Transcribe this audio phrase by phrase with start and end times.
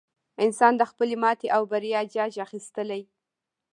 [0.45, 3.01] انسان د خپلې ماتې او بریا جاج اخیستلی.